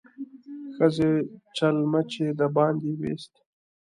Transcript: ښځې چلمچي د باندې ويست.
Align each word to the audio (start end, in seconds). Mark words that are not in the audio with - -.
ښځې 0.75 1.11
چلمچي 1.55 2.25
د 2.39 2.41
باندې 2.55 2.89
ويست. 2.99 3.33